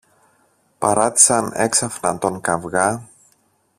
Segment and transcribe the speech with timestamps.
[0.77, 3.09] παράτησαν έξαφνα τον καβγά